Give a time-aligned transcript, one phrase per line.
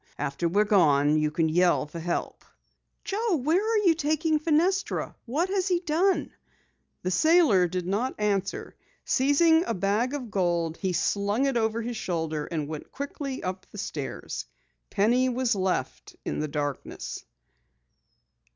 [0.17, 2.43] After we're gone you can yell for help."
[3.03, 5.13] "Joe, where are you taking Fenestra?
[5.27, 6.31] What has he done?"
[7.03, 8.75] The sailor did not answer.
[9.05, 13.67] Seizing a bag of gold, he slung it over his shoulder and went quickly up
[13.69, 14.47] the stairs.
[14.89, 17.23] Penny was left in the darkness.